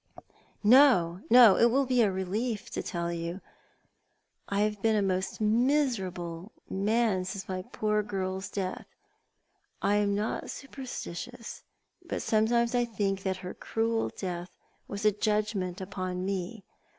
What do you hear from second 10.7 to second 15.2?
stitious— but sometimes I think that her cruel death was a